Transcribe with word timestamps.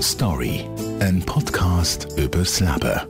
Story, 0.00 0.64
ein 1.00 1.20
Podcast 1.26 2.06
übers 2.16 2.60
Leben. 2.60 3.00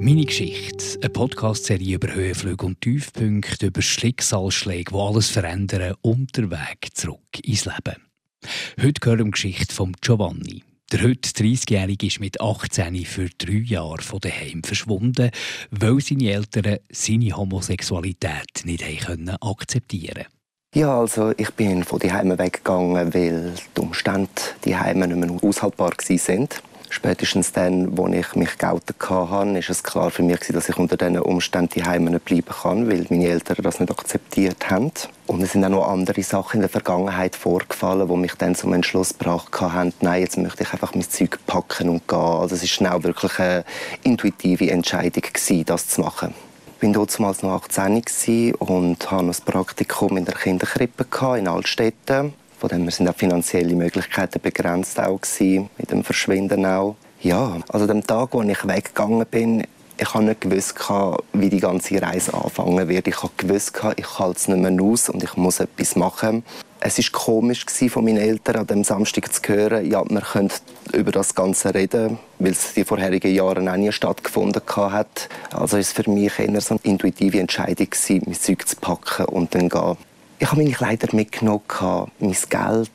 Meine 0.00 0.24
Geschichte, 0.24 0.98
eine 1.00 1.10
Podcast-Serie 1.10 1.94
über 1.94 2.12
Höhenflüge 2.12 2.66
und 2.66 2.80
Tiefpunkte, 2.80 3.66
über 3.66 3.80
Schicksalsschläge, 3.80 4.90
die 4.92 4.98
alles 4.98 5.30
verändern, 5.30 5.94
unterwegs 6.02 6.94
zurück 6.94 7.20
ins 7.44 7.64
Leben. 7.64 8.02
Heute 8.82 9.00
gehört 9.00 9.20
um 9.20 9.26
die 9.26 9.32
Geschichte 9.32 9.72
von 9.72 9.94
Giovanni. 10.00 10.64
Der 10.90 11.02
heute 11.02 11.30
30-Jährige 11.30 12.08
ist 12.08 12.18
mit 12.18 12.40
18 12.40 13.04
für 13.04 13.28
drei 13.38 13.52
Jahre 13.52 14.02
von 14.02 14.18
daheim 14.18 14.64
verschwunden, 14.64 15.30
weil 15.70 16.00
seine 16.00 16.32
Eltern 16.32 16.78
seine 16.90 17.36
Homosexualität 17.36 18.64
nicht 18.64 18.82
akzeptieren 19.40 20.24
konnten. 20.24 20.39
Ja, 20.72 21.00
also 21.00 21.32
ich 21.36 21.52
bin 21.54 21.82
von 21.82 21.98
daheim 21.98 22.38
weggegangen, 22.38 23.12
weil 23.12 23.54
die 23.76 23.80
Umstände 23.80 24.30
die 24.64 24.76
Heime 24.76 25.08
nicht 25.08 25.16
mehr 25.16 25.42
aushaltbar 25.42 25.90
waren. 25.90 26.48
Spätestens 26.88 27.50
dann, 27.50 27.98
als 27.98 28.14
ich 28.14 28.36
mich 28.36 28.56
geoutet 28.56 28.94
hatte, 29.10 29.58
ist 29.58 29.68
es 29.68 29.82
klar 29.82 30.12
für 30.12 30.22
mich, 30.22 30.38
dass 30.38 30.68
ich 30.68 30.76
unter 30.76 30.96
diesen 30.96 31.18
Umständen 31.18 31.70
die 31.74 31.82
Heime 31.82 32.10
nicht 32.10 32.24
bleiben 32.24 32.54
kann, 32.62 32.88
weil 32.88 33.04
meine 33.10 33.26
Eltern 33.26 33.56
das 33.64 33.80
nicht 33.80 33.90
akzeptiert 33.90 34.70
haben. 34.70 34.92
Und 35.26 35.42
es 35.42 35.50
sind 35.52 35.64
auch 35.64 35.70
noch 35.70 35.88
andere 35.88 36.22
Sachen 36.22 36.58
in 36.58 36.60
der 36.60 36.70
Vergangenheit 36.70 37.34
vorgefallen, 37.34 38.06
die 38.06 38.16
mich 38.16 38.34
dann 38.34 38.54
zum 38.54 38.72
Entschluss 38.72 39.18
gebracht 39.18 39.60
haben, 39.60 39.92
nein, 40.02 40.22
jetzt 40.22 40.38
möchte 40.38 40.62
ich 40.62 40.72
einfach 40.72 40.94
mein 40.94 41.10
Zeug 41.10 41.36
packen 41.48 41.88
und 41.88 42.06
gehen. 42.06 42.16
Also 42.16 42.54
es 42.54 42.62
war 42.62 42.68
schnell 42.68 43.02
wirklich 43.02 43.36
eine 43.40 43.64
intuitive 44.04 44.70
Entscheidung, 44.70 45.24
das 45.66 45.88
zu 45.88 46.00
machen. 46.00 46.32
War 46.82 47.06
damals 47.06 47.42
noch 47.42 47.62
18 47.62 48.54
und 48.54 49.10
hatte 49.10 49.24
ein 49.24 49.36
Praktikum 49.44 50.16
in 50.16 50.24
der 50.24 50.34
Kinderkrippe 50.34 51.04
in 51.36 51.46
Altstädten. 51.46 52.32
Von 52.58 52.68
dem 52.70 52.82
her 52.84 52.90
sind 52.90 53.06
auch 53.06 53.14
finanzielle 53.14 53.74
Möglichkeiten 53.74 54.40
begrenzt 54.40 54.98
auch 54.98 55.20
gewesen, 55.20 55.68
mit 55.76 55.90
dem 55.90 56.04
Verschwinden 56.04 56.64
auch. 56.64 56.96
Ja, 57.20 57.58
also 57.68 57.86
dem 57.86 58.06
Tag, 58.06 58.30
wo 58.32 58.40
ich 58.40 58.66
weggegangen 58.66 59.26
bin, 59.30 59.64
ich 59.98 60.14
habe 60.14 60.24
nicht 60.24 60.40
gewusst, 60.40 60.74
wie 61.34 61.50
die 61.50 61.60
ganze 61.60 62.00
Reise 62.00 62.32
anfangen 62.32 62.88
wird. 62.88 63.06
Ich 63.06 63.22
habe 63.22 63.32
gewusst, 63.36 63.78
ich 63.96 64.18
halte 64.18 64.38
es 64.38 64.48
nicht 64.48 64.60
mehr 64.60 64.82
aus 64.82 65.10
und 65.10 65.22
ich 65.22 65.36
muss 65.36 65.60
etwas 65.60 65.96
machen. 65.96 66.44
Es 66.82 66.96
war 66.96 67.20
komisch 67.20 67.66
von 67.90 68.04
meinen 68.04 68.16
Eltern 68.16 68.56
an 68.56 68.66
dem 68.66 68.84
Samstag 68.84 69.30
zu 69.30 69.42
hören, 69.52 69.90
ja, 69.90 70.02
wir 70.08 70.22
können 70.22 70.50
über 70.94 71.12
das 71.12 71.34
Ganze 71.34 71.74
reden, 71.74 72.18
weil 72.38 72.52
es 72.52 72.72
die 72.72 72.84
vorherigen 72.84 73.34
Jahre 73.34 73.70
auch 73.70 73.76
nie 73.76 73.92
stattgefunden 73.92 74.62
hat. 74.66 75.28
Also 75.52 75.76
ist 75.76 75.88
es 75.88 75.92
für 75.92 76.10
mich 76.10 76.38
eher 76.38 76.58
so 76.62 76.74
eine 76.74 76.80
intuitive 76.84 77.38
Entscheidung 77.38 77.88
mein 78.08 78.40
Zeug 78.40 78.66
zu 78.66 78.76
packen 78.76 79.26
und 79.26 79.54
dann 79.54 79.68
gehen. 79.68 79.98
Ich 80.38 80.50
habe 80.50 80.62
meine 80.62 80.74
Kleider 80.74 81.14
mitgenommen, 81.14 81.60
mein 82.18 82.36
Geld, 82.48 82.90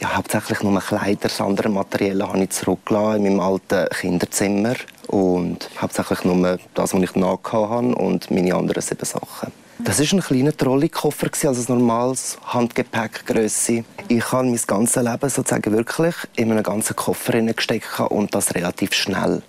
ja, 0.00 0.16
hauptsächlich 0.16 0.62
nur 0.62 0.78
Kleider, 0.78 1.20
das 1.22 1.40
andere 1.40 1.70
Material 1.70 2.28
habe 2.28 2.44
ich 2.44 2.50
zurückgelassen 2.50 3.24
in 3.24 3.36
meinem 3.36 3.40
alten 3.40 3.88
Kinderzimmer 3.88 4.74
und 5.06 5.70
hauptsächlich 5.80 6.24
nur 6.24 6.58
das, 6.74 6.92
was 6.92 7.02
ich 7.02 7.14
nachgehabt 7.16 7.96
und 7.96 8.30
meine 8.30 8.54
anderen 8.54 8.82
sieben 8.82 9.06
Sachen. 9.06 9.59
Das 9.84 9.98
war 9.98 10.18
ein 10.18 10.20
kleiner 10.20 10.56
Trolleykoffer, 10.56 11.28
also 11.48 11.72
ein 11.72 11.78
normales 11.78 12.38
Handgepäckgröße. 12.44 13.84
Ich 14.08 14.32
habe 14.32 14.48
mein 14.48 14.60
ganzes 14.66 15.02
Leben 15.02 15.30
sozusagen 15.30 15.72
wirklich 15.72 16.14
in 16.36 16.50
einen 16.50 16.62
ganzen 16.62 16.96
Koffer 16.96 17.40
gesteckt 17.40 17.98
und 17.98 18.34
das 18.34 18.54
relativ 18.54 18.92
schnell. 18.92 19.42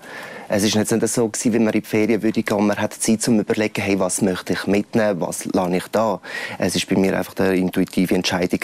Es 0.47 0.63
war 0.63 0.97
nicht 0.97 1.07
so, 1.07 1.31
wie 1.43 1.59
man 1.59 1.73
in 1.73 1.81
die 1.81 1.87
Ferien 1.87 2.23
würde 2.23 2.43
gehen. 2.43 2.65
Man 2.65 2.77
hat 2.77 2.93
Zeit, 2.93 3.27
um 3.27 3.35
zu 3.35 3.41
überlegen, 3.41 3.81
hey, 3.81 3.99
was 3.99 4.21
möchte 4.21 4.53
ich 4.53 4.67
mitnehmen, 4.67 5.21
was 5.21 5.45
lasse 5.45 5.75
ich 5.75 5.87
da. 5.91 6.21
Es 6.57 6.75
war 6.75 6.95
bei 6.95 7.01
mir 7.01 7.17
einfach 7.17 7.35
eine 7.37 7.55
intuitive 7.55 8.15
Entscheidung, 8.15 8.59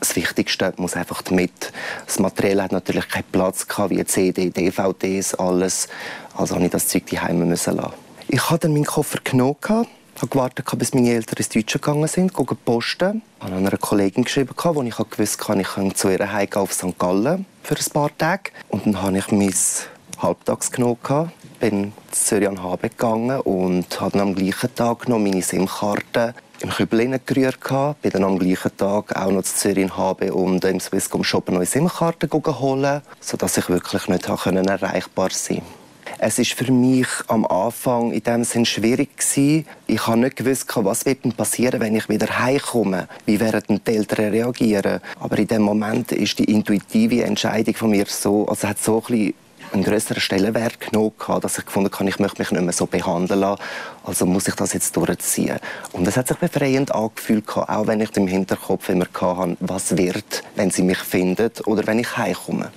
das 0.00 0.16
Wichtigste 0.16 0.72
muss 0.78 0.96
einfach 0.96 1.22
mit. 1.30 1.72
Das 2.06 2.18
Material 2.18 2.64
hat 2.64 2.72
natürlich 2.72 3.08
keinen 3.08 3.24
Platz 3.30 3.68
gehabt, 3.68 3.90
wie 3.90 4.04
CD, 4.04 4.50
DVDs, 4.50 5.34
alles. 5.34 5.88
Also 6.36 6.54
musste 6.54 6.66
ich 6.66 6.72
das 6.72 6.88
Zeug 6.88 7.06
daheim 7.06 7.46
müssen 7.46 7.76
lassen. 7.76 7.92
Ich 8.28 8.50
habe 8.50 8.58
dann 8.58 8.72
meinen 8.72 8.84
Koffer 8.84 9.18
genommen, 9.22 9.86
habe 10.22 10.30
gewartet, 10.30 10.78
bis 10.78 10.94
meine 10.94 11.10
Eltern 11.10 11.36
ins 11.36 11.48
Deutsche 11.48 11.78
gegangen 11.80 12.06
sind, 12.06 12.32
gucken 12.32 12.56
posten. 12.64 13.22
Ich 13.38 13.44
habe 13.44 13.56
einer 13.56 13.76
Kollegin 13.76 14.24
geschrieben, 14.24 14.54
wo 14.56 14.82
ich 14.82 14.98
wusste, 14.98 15.60
ich 15.60 15.68
kann 15.68 15.94
zu 15.94 16.10
ihr 16.10 16.32
heimgehen 16.32 16.62
auf 16.62 16.72
St. 16.72 16.96
Gallen 16.96 17.44
für 17.62 17.74
ein 17.74 17.92
paar 17.92 18.16
Tage. 18.16 18.50
Und 18.68 18.86
dann 18.86 19.02
habe 19.02 19.18
ich 19.18 19.32
mein 19.32 19.52
halbtags 20.18 20.70
genommen. 20.70 21.32
Bin 21.58 21.92
zu 22.10 22.24
Zürich 22.24 22.48
an 22.48 22.62
HB 22.62 22.82
gegangen 22.82 23.40
und 23.40 24.00
habe 24.00 24.20
am 24.20 24.34
gleichen 24.34 24.74
Tag 24.74 25.08
noch 25.08 25.18
meine 25.18 25.42
SIM-Karte 25.42 26.34
im 26.60 26.70
Kübel 26.70 27.20
gerührt. 27.26 27.58
Bin 28.02 28.10
dann 28.12 28.24
am 28.24 28.38
gleichen 28.38 28.76
Tag 28.76 29.16
auch 29.16 29.30
noch 29.30 29.42
zu 29.42 29.56
Zürich 29.56 29.84
in 29.84 29.96
HB 29.96 30.30
und 30.30 30.64
im 30.64 30.78
Swisscom 30.78 31.24
Shop 31.24 31.48
eine 31.48 31.58
neue 31.58 31.66
SIM-Karte 31.66 32.28
holen, 32.30 33.02
sodass 33.20 33.56
ich 33.56 33.68
wirklich 33.68 34.06
nicht 34.06 34.28
erreichbar 34.28 35.30
sein 35.30 35.56
konnte. 35.56 35.81
Es 36.18 36.38
ist 36.38 36.52
für 36.52 36.70
mich 36.70 37.08
am 37.28 37.46
Anfang 37.46 38.12
in 38.12 38.22
dem 38.22 38.44
Sinn 38.44 38.64
schwierig 38.64 39.16
gewesen. 39.16 39.66
Ich 39.86 40.06
habe 40.06 40.18
nicht 40.18 40.36
gewusst, 40.36 40.66
was 40.74 41.04
wird 41.04 41.36
passieren, 41.36 41.80
wenn 41.80 41.96
ich 41.96 42.08
wieder 42.08 42.38
heimkomme. 42.38 43.08
Wie 43.26 43.40
werden 43.40 43.80
die 43.86 43.96
Eltern 43.96 44.30
reagieren? 44.30 45.00
Aber 45.18 45.38
in 45.38 45.46
dem 45.46 45.62
Moment 45.62 46.12
ist 46.12 46.38
die 46.38 46.44
intuitive 46.44 47.24
Entscheidung 47.24 47.74
von 47.74 47.90
mir 47.90 48.06
so, 48.06 48.46
also 48.46 48.68
hat 48.68 48.82
so 48.82 49.02
ein 49.08 49.34
einen 49.72 49.84
größeren 49.84 50.20
Stellenwert 50.20 50.80
genommen, 50.80 51.12
dass 51.40 51.58
ich 51.58 51.64
gefunden 51.64 51.90
habe, 51.92 52.08
ich 52.08 52.18
möchte 52.18 52.40
mich 52.42 52.50
nicht 52.50 52.62
mehr 52.62 52.72
so 52.72 52.86
behandeln 52.86 53.40
lassen, 53.40 53.62
also 54.04 54.26
muss 54.26 54.48
ich 54.48 54.54
das 54.54 54.72
jetzt 54.74 54.96
durchziehen. 54.96 55.58
Und 55.92 56.06
es 56.06 56.16
hat 56.16 56.28
sich 56.28 56.36
befreiend 56.36 56.94
angefühlt, 56.94 57.48
auch 57.48 57.86
wenn 57.86 58.00
ich 58.00 58.14
im 58.16 58.26
Hinterkopf 58.26 58.88
immer 58.90 59.06
hatte, 59.18 59.56
was 59.60 59.96
wird, 59.96 60.42
wenn 60.56 60.70
sie 60.70 60.82
mich 60.82 60.98
findet 60.98 61.66
oder 61.66 61.86
wenn 61.86 61.98
ich 61.98 62.16
heimkomme. 62.16 62.70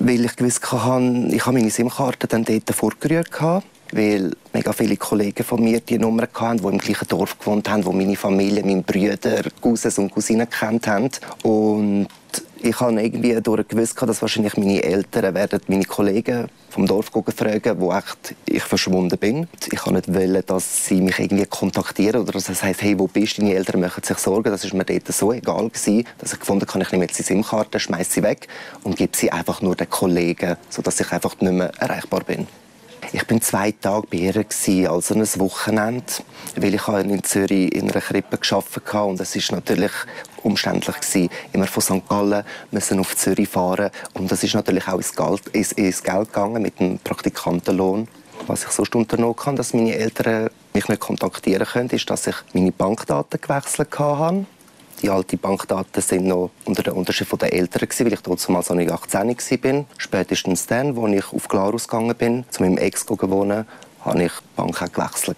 Weil 0.00 0.24
ich 0.24 0.34
gewusst 0.34 0.72
habe, 0.72 1.28
ich 1.30 1.44
habe 1.44 1.58
meine 1.58 1.70
SIM-Karte 1.70 2.26
dann 2.26 2.44
dort 2.44 2.74
vorgerührt 2.74 3.30
weil 3.92 4.30
mega 4.52 4.72
viele 4.72 4.96
Kollegen 4.96 5.42
von 5.44 5.62
mir 5.62 5.80
die 5.80 5.98
Nummer 5.98 6.28
hatten, 6.32 6.58
die 6.58 6.68
im 6.68 6.78
gleichen 6.78 7.08
Dorf 7.08 7.38
gewohnt 7.38 7.68
haben, 7.68 7.84
wo 7.84 7.92
meine 7.92 8.16
Familie, 8.16 8.62
meine 8.64 8.82
Brüder, 8.82 9.42
Cousins 9.60 9.98
und 9.98 10.12
Cousinen 10.12 10.48
kennt 10.48 10.86
haben. 10.86 11.10
Und 11.42 12.06
ich 12.62 12.80
habe 12.80 13.00
irgendwie 13.00 13.34
gewusst, 13.40 14.00
dass 14.00 14.22
wahrscheinlich 14.22 14.56
meine 14.56 14.82
Eltern 14.82 15.34
werden 15.34 15.60
meine 15.68 15.84
Kollegen 15.84 16.48
vom 16.68 16.86
Dorf 16.86 17.10
fragen, 17.10 17.80
wo 17.80 17.92
echt 17.92 18.34
ich 18.46 18.62
verschwunden 18.62 19.18
bin. 19.18 19.48
Ich 19.72 19.80
kann 19.80 19.94
nicht 19.94 20.12
wollen, 20.12 20.42
dass 20.46 20.86
sie 20.86 21.00
mich 21.00 21.18
irgendwie 21.18 21.46
kontaktieren 21.46 22.22
oder 22.22 22.32
dass 22.32 22.48
es 22.48 22.62
heißt, 22.62 22.82
hey, 22.82 22.98
wo 22.98 23.06
bist 23.06 23.38
du? 23.38 23.42
Deine 23.42 23.54
Eltern 23.54 23.80
machen 23.80 24.02
sich 24.02 24.18
Sorgen. 24.18 24.50
Das 24.50 24.64
ist 24.64 24.74
mir 24.74 24.84
dort 24.84 25.08
so 25.08 25.32
egal 25.32 25.68
gewesen, 25.68 26.06
dass 26.18 26.32
ich 26.32 26.40
gefunden 26.40 26.66
habe, 26.68 26.82
ich 26.82 26.92
nehme 26.92 27.04
jetzt 27.04 27.18
die 27.18 27.22
SIM-Karte, 27.22 27.80
schmeiße 27.80 28.12
sie 28.12 28.22
weg 28.22 28.46
und 28.82 28.96
gebe 28.96 29.16
sie 29.16 29.32
einfach 29.32 29.62
nur 29.62 29.74
den 29.74 29.88
Kollegen, 29.88 30.56
sodass 30.68 31.00
ich 31.00 31.10
einfach 31.12 31.40
nicht 31.40 31.52
mehr 31.52 31.72
erreichbar 31.78 32.24
bin. 32.24 32.46
Ich 33.12 33.26
bin 33.26 33.42
zwei 33.42 33.72
Tage 33.72 34.06
bei 34.08 34.18
ihr 34.18 34.36
also 34.88 35.14
ein 35.14 35.40
Wochenende, 35.40 36.04
weil 36.54 36.74
ich 36.74 36.86
in 36.86 37.24
Zürich 37.24 37.74
in 37.74 37.90
einer 37.90 38.00
Krippe 38.00 38.38
gearbeitet 38.38 38.92
habe 38.92 39.10
und 39.10 39.20
es 39.20 39.34
ist 39.34 39.50
natürlich 39.50 39.90
umständlich 40.44 40.94
gewesen, 41.00 41.28
immer 41.52 41.66
von 41.66 41.82
St. 41.82 42.08
Gallen 42.08 42.44
müssen 42.70 43.00
auf 43.00 43.16
Zürich 43.16 43.48
fahren 43.48 43.90
und 44.14 44.30
das 44.30 44.44
ist 44.44 44.54
natürlich 44.54 44.86
auch 44.86 44.98
ins 44.98 45.16
Geld, 45.16 45.48
ins, 45.48 45.72
ins 45.72 46.04
Geld 46.04 46.32
gegangen 46.32 46.62
mit 46.62 46.78
dem 46.78 47.00
Praktikantenlohn. 47.00 48.06
Was 48.46 48.62
ich 48.62 48.70
sonst 48.70 48.94
unternommen 48.94 49.34
habe, 49.44 49.56
dass 49.56 49.74
meine 49.74 49.96
Eltern 49.96 50.48
mich 50.72 50.86
nicht 50.86 51.00
kontaktieren 51.00 51.66
können, 51.66 51.90
ist, 51.90 52.08
dass 52.08 52.28
ich 52.28 52.36
meine 52.52 52.70
Bankdaten 52.70 53.40
gewechselt 53.40 53.98
habe 53.98 54.46
die 55.02 55.10
alten 55.10 55.38
Bankdaten 55.38 56.02
sind 56.02 56.26
noch 56.26 56.50
unter 56.64 56.82
der 56.82 56.96
Unterschrift 56.96 57.40
der 57.40 57.52
Eltern, 57.52 57.88
weil 57.98 58.12
ich 58.12 58.20
damals 58.20 58.68
noch 58.68 58.76
nicht 58.76 58.90
18 58.90 59.28
war. 59.28 59.84
Spätestens 59.96 60.66
dann, 60.66 60.96
als 60.96 61.14
ich 61.14 61.32
auf 61.32 61.48
Glarus 61.48 61.88
gegangen 61.88 62.14
bin, 62.16 62.44
zu 62.50 62.62
meinem 62.62 62.78
Ex 62.78 63.06
wohnen, 63.08 63.66
habe 64.04 64.22
ich 64.22 64.32
die 64.32 64.56
Bank 64.56 64.92
gewechselt. 64.92 65.36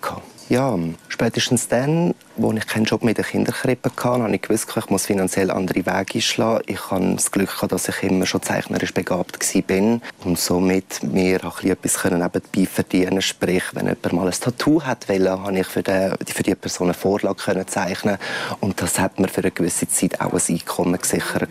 Ja, 0.49 0.79
spätestens 1.09 1.69
dann, 1.69 2.15
als 2.41 2.57
ich 2.57 2.67
keinen 2.67 2.85
Job 2.85 3.03
mit 3.05 3.19
der 3.19 3.25
Kinderkrippe 3.25 3.91
hatte, 3.91 4.23
habe 4.23 4.35
ich 4.35 4.43
gewusst, 4.43 4.69
ich 4.77 4.91
muss 4.91 5.07
finanziell 5.07 5.51
andere 5.51 5.85
Wege 5.85 6.15
einschlagen. 6.15 6.63
Ich 6.67 6.91
hatte 6.91 7.15
das 7.15 7.31
Glück, 7.31 7.51
dass 7.69 7.89
ich 7.89 8.03
immer 8.03 8.27
schon 8.27 8.43
zeichnerisch 8.43 8.95
begabt 8.95 9.39
war 9.55 10.01
und 10.25 10.39
somit 10.39 11.03
mir 11.03 11.41
etwas 11.45 12.05
nebenbei 12.05 12.67
verdienen 12.67 13.23
Sprich, 13.23 13.65
wenn 13.73 13.87
jemand 13.87 14.13
mal 14.13 14.27
ein 14.27 14.33
Tattoo 14.33 14.83
hat 14.83 15.09
wollte, 15.09 15.31
habe 15.31 15.59
ich 15.59 15.67
für, 15.67 15.83
den, 15.83 16.17
für 16.27 16.43
die 16.43 16.55
Person 16.55 16.89
eine 16.89 16.95
Vorlage 16.95 17.67
zeichnen 17.67 18.19
und 18.61 18.81
das 18.81 18.99
hat 18.99 19.19
mir 19.19 19.29
für 19.29 19.43
eine 19.43 19.51
gewisse 19.51 19.89
Zeit 19.89 20.21
auch 20.21 20.33
ein 20.33 20.41
Einkommen 20.49 20.99
gesichert, 20.99 21.49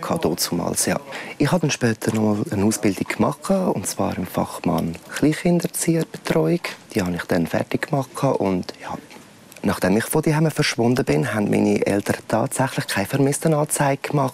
damals, 0.72 0.86
ja. 0.86 1.00
Ich 1.38 1.52
habe 1.52 1.62
dann 1.62 1.72
später 1.72 2.14
noch 2.14 2.46
eine 2.52 2.66
Ausbildung 2.66 3.08
gemacht, 3.08 3.50
und 3.50 3.88
zwar 3.88 4.18
im 4.18 4.26
Fachmann 4.26 4.96
Kleinkinderzieherbetreuung. 5.16 6.62
Die 6.94 7.02
habe 7.02 7.16
ich 7.16 7.24
dann 7.24 7.48
fertig 7.48 7.90
gemacht 7.90 8.10
und 8.40 8.74
ja, 8.82 8.98
Nachdem 9.64 9.96
ich 9.98 10.06
von 10.06 10.24
daheim 10.24 10.50
verschwunden 10.50 11.06
bin, 11.06 11.36
haben 11.36 11.52
meine 11.52 11.86
Eltern 11.86 12.16
tatsächlich 12.28 12.88
keine 12.88 13.06
Vermisstenanzeige 13.06 14.10
gemacht. 14.10 14.34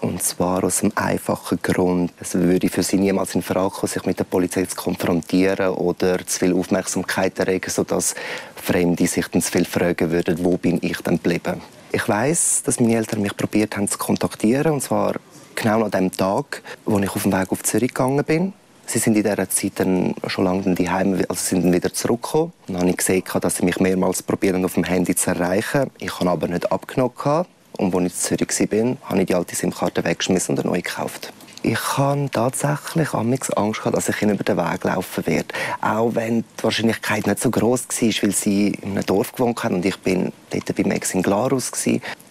Und 0.00 0.22
zwar 0.22 0.62
aus 0.62 0.78
dem 0.78 0.92
einfachen 0.94 1.58
Grund, 1.60 2.12
es 2.20 2.34
würde 2.34 2.68
für 2.68 2.84
sie 2.84 2.98
niemals 2.98 3.34
in 3.34 3.42
Frage 3.42 3.70
kommen, 3.70 3.90
sich 3.90 4.06
mit 4.06 4.20
der 4.20 4.24
Polizei 4.24 4.64
zu 4.66 4.76
konfrontieren 4.76 5.70
oder 5.70 6.24
zu 6.24 6.38
viel 6.38 6.54
Aufmerksamkeit 6.54 7.36
erregen, 7.40 7.68
sodass 7.68 8.14
Fremde 8.54 9.08
sich 9.08 9.26
dann 9.26 9.42
zu 9.42 9.50
viel 9.50 9.64
fragen 9.64 10.12
würden, 10.12 10.44
wo 10.44 10.56
bin 10.56 10.78
ich 10.82 10.98
denn 10.98 11.16
geblieben. 11.16 11.60
Ich 11.90 12.08
weiß, 12.08 12.62
dass 12.64 12.78
meine 12.78 12.94
Eltern 12.94 13.22
mich 13.22 13.36
probiert 13.36 13.76
haben 13.76 13.88
zu 13.88 13.98
kontaktieren, 13.98 14.74
und 14.74 14.82
zwar 14.82 15.14
genau 15.56 15.82
an 15.82 15.90
dem 15.90 16.12
Tag, 16.12 16.62
wo 16.84 17.00
ich 17.00 17.10
auf 17.10 17.24
dem 17.24 17.32
Weg 17.32 17.50
auf 17.50 17.64
Zürich 17.64 17.92
gegangen 17.92 18.24
bin. 18.24 18.52
Sie 18.86 18.98
sind 18.98 19.16
in 19.16 19.22
dieser 19.22 19.48
Zeit 19.48 19.72
dann 19.76 20.14
schon 20.26 20.44
lange 20.44 20.74
daheim, 20.74 21.14
also 21.28 21.34
sind 21.34 21.72
wieder 21.72 21.92
zurückgekommen. 21.92 22.52
Dann 22.66 22.78
habe 22.78 22.90
ich 22.90 22.96
gesehen, 22.96 23.24
dass 23.40 23.56
sie 23.56 23.64
mich 23.64 23.80
mehrmals 23.80 24.22
probieren 24.22 24.64
auf 24.64 24.74
dem 24.74 24.84
Handy 24.84 25.14
zu 25.14 25.30
erreichen. 25.30 25.90
Ich 25.98 26.20
habe 26.20 26.30
aber 26.30 26.48
nicht 26.48 26.70
abgenommen. 26.70 27.46
Und 27.76 27.94
als 27.94 28.30
ich 28.30 28.40
in 28.40 28.48
Zürich 28.48 28.72
war, 28.72 28.96
habe 29.10 29.20
ich 29.20 29.26
die 29.26 29.34
alte 29.34 29.56
SIM-Karte 29.56 30.04
weggeschmissen 30.04 30.54
und 30.54 30.60
eine 30.60 30.70
neue 30.70 30.82
gekauft. 30.82 31.32
Ich 31.66 31.96
habe 31.96 32.28
tatsächlich 32.30 33.14
Angst 33.14 33.50
gehabt, 33.80 33.96
dass 33.96 34.10
ich 34.10 34.20
ihnen 34.20 34.34
über 34.34 34.44
den 34.44 34.58
Weg 34.58 34.84
laufen 34.84 35.26
werde. 35.26 35.48
Auch 35.80 36.14
wenn 36.14 36.44
die 36.58 36.62
Wahrscheinlichkeit 36.62 37.26
nicht 37.26 37.40
so 37.40 37.50
groß 37.50 37.88
war, 37.88 38.22
weil 38.22 38.32
sie 38.32 38.68
in 38.82 38.90
einem 38.90 39.06
Dorf 39.06 39.32
gewohnt 39.32 39.64
haben 39.64 39.76
und 39.76 39.86
ich 39.86 39.96
bin 40.00 40.30
dort 40.50 40.76
bei 40.76 40.84
Max 40.84 41.14
in 41.14 41.22
Glarus. 41.22 41.72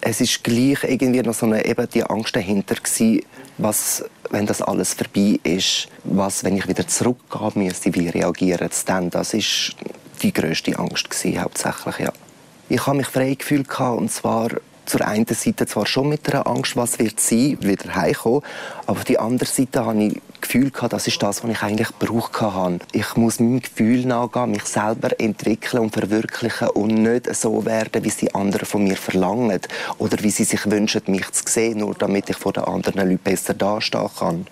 Es 0.02 0.22
ist 0.22 0.44
gleich 0.44 0.84
irgendwie 0.84 1.24
noch 1.24 1.34
so 1.34 1.48
eine, 1.48 1.66
eben 1.66 1.90
die 1.92 2.04
Angst 2.04 2.36
dahinter 2.36 2.76
gewesen, 2.76 3.24
was, 3.58 4.06
wenn 4.34 4.48
das 4.48 4.62
alles 4.62 4.94
vorbei 4.94 5.40
ist, 5.44 5.88
was, 6.04 6.44
wenn 6.44 6.58
ich 6.58 6.68
wieder 6.68 6.88
zurückgehen 6.88 7.52
müsste, 7.56 7.94
wie 7.94 8.10
reagieren 8.10 8.70
sie 8.72 8.86
dann? 8.86 9.10
Das 9.10 9.34
ist 9.34 9.76
die 10.22 10.34
grösste 10.34 10.78
Angst 10.78 11.10
gewesen, 11.10 11.42
hauptsächlich, 11.42 12.00
ja. 12.00 12.12
Ich 12.68 12.86
habe 12.88 12.98
mich 12.98 13.08
frei 13.08 13.36
gefühlt 13.36 13.70
und 13.80 14.12
zwar 14.12 14.50
zur 14.86 15.06
einen 15.08 15.26
Seite 15.28 15.66
zwar 15.66 15.86
schon 15.86 16.10
mit 16.10 16.28
der 16.28 16.48
Angst, 16.48 16.76
was 16.76 17.00
wird 17.00 17.20
sein, 17.20 17.58
wieder 17.62 17.96
heimkommen, 17.96 18.42
aber 18.86 19.00
auf 19.00 19.04
die 19.06 19.20
andere 19.20 19.50
Seite 19.50 19.86
habe 19.86 20.04
ich 20.04 20.22
Gefühl 20.44 20.72
gehabt, 20.72 20.94
das 20.94 21.08
ist 21.08 21.24
das, 21.24 21.44
was 21.44 21.52
ich 21.52 21.64
eigentlich 21.64 21.88
gebraucht 21.98 22.42
habe. 22.42 22.80
Ich 22.92 23.16
muss 23.16 23.40
meinem 23.40 23.62
Gefühl 23.62 24.06
nachgehen, 24.06 24.52
mich 24.52 24.66
selber 24.66 25.18
entwickeln 25.20 25.84
und 25.84 25.94
verwirklichen 25.94 26.70
und 26.70 26.94
nicht 26.94 27.34
so 27.34 27.66
werden, 27.66 28.04
wie 28.04 28.10
sie 28.10 28.36
andere 28.36 28.66
von 28.66 28.84
mir 28.84 28.98
verlangen 28.98 29.62
oder 29.98 30.22
wie 30.22 30.30
sie 30.30 30.44
sich 30.44 30.70
wünschen, 30.70 31.02
mich 31.08 31.32
zu 31.32 31.44
sehen, 31.48 31.80
nur 31.80 31.96
damit 31.96 32.30
ich 32.30 32.38
vor 32.38 32.54
den 32.54 32.66
anderen 32.66 33.10
Leuten 33.10 33.24
besser 33.24 33.54
dastehen 33.54 34.10
kann. 34.20 34.46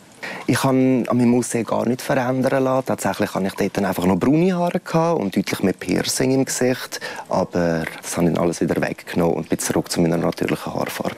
Ich 0.48 0.64
habe 0.64 1.04
an 1.08 1.18
meinem 1.18 1.36
Aussehen 1.36 1.66
gar 1.66 1.86
nicht 1.88 2.02
verändern 2.02 2.64
lassen. 2.64 2.86
Tatsächlich 2.88 3.34
hatte 3.34 3.48
ich 3.48 3.54
dort 3.54 3.86
einfach 3.86 4.06
noch 4.06 4.18
braune 4.18 4.56
Haare 4.56 5.16
und 5.16 5.36
deutlich 5.36 5.64
mehr 5.64 5.74
Piercing 5.74 6.32
im 6.32 6.46
Gesicht. 6.46 7.00
Aber 7.30 7.84
das 8.02 8.18
habe 8.18 8.30
ich 8.30 8.40
alles 8.40 8.62
wieder 8.62 8.82
weggenommen 8.82 9.36
und 9.36 9.50
bin 9.50 9.60
zurück 9.60 9.92
zu 9.92 10.02
meiner 10.02 10.18
natürlichen 10.18 10.74
Haarfarbe. 10.74 11.16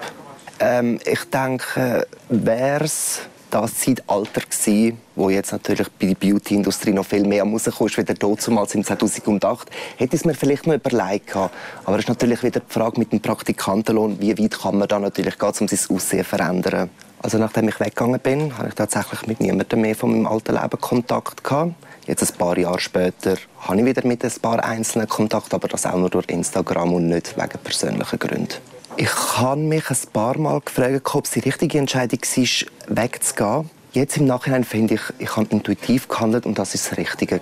Ähm, 0.59 0.99
ich 1.05 1.23
denke, 1.29 2.07
wäre 2.29 2.83
es 2.83 3.21
das 3.53 3.75
Zeitalter 3.75 4.41
gewesen, 4.41 4.97
wo 5.15 5.29
jetzt 5.29 5.51
natürlich 5.51 5.87
bei 5.99 6.07
der 6.07 6.15
Beauty-Industrie 6.15 6.91
noch 6.91 7.05
viel 7.05 7.25
mehr 7.25 7.43
rausgekommen 7.43 7.89
ist, 7.89 7.97
wieder 7.97 8.13
damals 8.15 8.75
im 8.75 8.83
2008, 8.83 9.69
hätte 9.97 10.15
es 10.15 10.25
mir 10.25 10.33
vielleicht 10.33 10.65
noch 10.65 10.73
überlegt 10.73 11.35
Aber 11.35 11.51
es 11.95 11.99
ist 11.99 12.09
natürlich 12.09 12.41
wieder 12.43 12.61
die 12.61 12.73
Frage 12.73 12.99
mit 12.99 13.11
dem 13.11 13.19
Praktikantenlohn, 13.19 14.19
wie 14.19 14.37
weit 14.37 14.59
kann 14.59 14.77
man 14.77 14.87
da 14.87 14.99
natürlich 14.99 15.37
gehen, 15.37 15.53
um 15.59 15.67
sein 15.67 15.95
Aussehen 15.95 16.23
zu 16.23 16.29
verändern. 16.29 16.89
Also 17.21 17.37
nachdem 17.37 17.69
ich 17.69 17.79
weggegangen 17.79 18.19
bin, 18.19 18.57
habe 18.57 18.69
ich 18.69 18.75
tatsächlich 18.75 19.27
mit 19.27 19.39
niemandem 19.39 19.81
mehr 19.81 19.95
von 19.95 20.11
meinem 20.11 20.27
alten 20.27 20.53
Leben 20.53 20.81
Kontakt 20.81 21.43
gehabt. 21.43 21.73
Jetzt 22.05 22.29
ein 22.29 22.37
paar 22.37 22.57
Jahre 22.57 22.79
später 22.79 23.35
habe 23.61 23.79
ich 23.79 23.85
wieder 23.85 24.05
mit 24.05 24.25
ein 24.25 24.31
paar 24.41 24.61
einzelnen 24.61 25.07
Kontakt, 25.07 25.53
aber 25.53 25.69
das 25.69 25.85
auch 25.85 25.95
nur 25.95 26.09
durch 26.09 26.27
Instagram 26.27 26.93
und 26.93 27.07
nicht 27.07 27.37
wegen 27.37 27.59
persönlichen 27.63 28.19
Gründen. 28.19 28.72
Ich 28.95 29.09
habe 29.37 29.59
mich 29.59 29.89
ein 29.89 29.97
paar 30.13 30.37
Mal 30.37 30.61
gefragt, 30.61 31.15
ob 31.15 31.25
es 31.25 31.31
die 31.31 31.39
richtige 31.39 31.79
Entscheidung 31.79 32.19
war, 32.21 33.03
wegzugehen. 33.03 33.69
Jetzt 33.91 34.17
im 34.17 34.25
Nachhinein 34.25 34.63
finde 34.63 34.95
ich, 34.95 35.01
ich 35.17 35.35
habe 35.35 35.47
intuitiv 35.49 36.07
gehandelt 36.07 36.45
und 36.45 36.59
das 36.59 36.75
ist 36.75 36.91
das 36.91 36.97
Richtige 36.97 37.41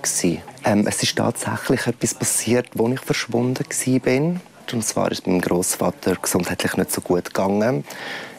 Ähm, 0.64 0.86
es 0.86 1.02
ist 1.02 1.16
tatsächlich 1.16 1.86
etwas 1.86 2.14
passiert, 2.14 2.68
wo 2.74 2.88
ich 2.88 3.00
verschwunden 3.00 3.64
war. 3.68 4.40
Und 4.72 4.84
zwar 4.84 5.12
ist 5.12 5.26
meinem 5.26 5.42
Großvater 5.42 6.16
gesundheitlich 6.16 6.76
nicht 6.76 6.90
so 6.90 7.02
gut 7.02 7.26
gegangen. 7.26 7.84